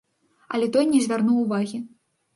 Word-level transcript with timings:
Але 0.57 0.69
той 0.77 0.89
не 0.93 1.03
звярнуў 1.05 1.37
увагі. 1.45 1.83